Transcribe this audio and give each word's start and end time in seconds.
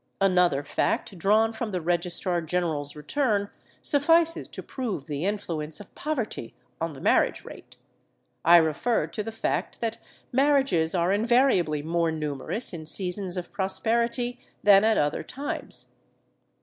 Another 0.19 0.63
fact 0.63 1.15
drawn 1.15 1.53
from 1.53 1.69
the 1.69 1.79
Registrar 1.79 2.41
General's 2.41 2.95
return 2.95 3.51
suffices 3.83 4.47
to 4.47 4.63
prove 4.63 5.05
the 5.05 5.25
influence 5.25 5.79
of 5.79 5.93
poverty 5.93 6.55
on 6.81 6.93
the 6.93 6.99
marriage 6.99 7.45
rate. 7.45 7.75
I 8.43 8.57
refer 8.57 9.05
to 9.05 9.21
the 9.21 9.31
fact 9.31 9.79
that 9.79 9.99
marriages 10.31 10.95
are 10.95 11.11
invariably 11.11 11.83
more 11.83 12.11
numerous 12.11 12.73
in 12.73 12.87
seasons 12.87 13.37
of 13.37 13.51
prosperity 13.53 14.39
than 14.63 14.83
at 14.83 14.97
other 14.97 15.21
times. 15.21 15.85